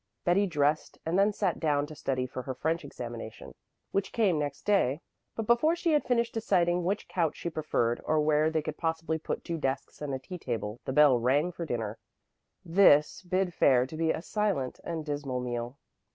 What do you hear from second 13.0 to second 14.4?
bid fair to be a